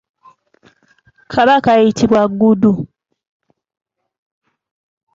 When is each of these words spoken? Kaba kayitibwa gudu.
Kaba 1.31 1.55
kayitibwa 1.65 2.21
gudu. 2.39 2.71